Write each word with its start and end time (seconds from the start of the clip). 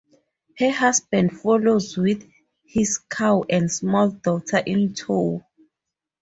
Her 0.57 0.71
husband 0.71 1.37
follows 1.39 1.95
with 1.95 2.27
his 2.65 2.97
cow 2.97 3.43
and 3.47 3.71
small 3.71 4.09
daughter 4.09 4.57
in 4.57 4.95
tow. 4.95 5.45